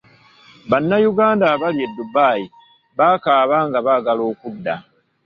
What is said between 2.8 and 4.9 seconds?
bakaaba nga baagala okudda.